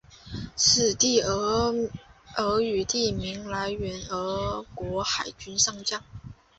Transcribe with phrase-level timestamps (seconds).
[0.55, 1.71] 此地俄
[2.59, 6.01] 语地名来源俄国海军上将。